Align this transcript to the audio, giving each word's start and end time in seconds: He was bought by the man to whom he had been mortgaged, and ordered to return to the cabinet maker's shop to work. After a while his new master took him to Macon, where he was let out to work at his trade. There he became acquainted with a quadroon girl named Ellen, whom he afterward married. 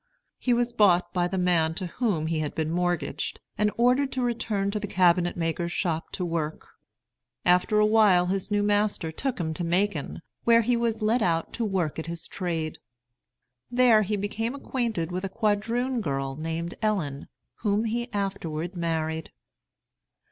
He 0.39 0.51
was 0.51 0.73
bought 0.73 1.13
by 1.13 1.27
the 1.27 1.37
man 1.37 1.75
to 1.75 1.85
whom 1.85 2.25
he 2.25 2.39
had 2.39 2.55
been 2.55 2.71
mortgaged, 2.71 3.39
and 3.55 3.69
ordered 3.77 4.11
to 4.13 4.23
return 4.23 4.71
to 4.71 4.79
the 4.79 4.87
cabinet 4.87 5.37
maker's 5.37 5.71
shop 5.71 6.11
to 6.13 6.25
work. 6.25 6.67
After 7.45 7.77
a 7.77 7.85
while 7.85 8.25
his 8.25 8.49
new 8.49 8.63
master 8.63 9.11
took 9.11 9.39
him 9.39 9.53
to 9.53 9.63
Macon, 9.63 10.23
where 10.43 10.63
he 10.63 10.75
was 10.75 11.03
let 11.03 11.21
out 11.21 11.53
to 11.53 11.63
work 11.63 11.99
at 11.99 12.07
his 12.07 12.27
trade. 12.27 12.79
There 13.69 14.01
he 14.01 14.15
became 14.17 14.55
acquainted 14.55 15.11
with 15.11 15.23
a 15.23 15.29
quadroon 15.29 16.01
girl 16.01 16.35
named 16.35 16.73
Ellen, 16.81 17.27
whom 17.57 17.83
he 17.83 18.11
afterward 18.11 18.75
married. 18.75 19.31